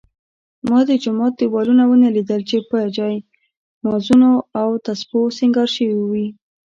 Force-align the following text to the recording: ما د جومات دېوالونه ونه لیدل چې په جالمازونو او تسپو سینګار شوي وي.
ما 0.69 0.79
د 0.89 0.91
جومات 1.03 1.33
دېوالونه 1.41 1.83
ونه 1.87 2.09
لیدل 2.15 2.41
چې 2.49 2.57
په 2.69 2.77
جالمازونو 2.95 4.31
او 4.59 4.69
تسپو 4.85 5.19
سینګار 5.37 5.69
شوي 5.75 5.99
وي. 6.11 6.27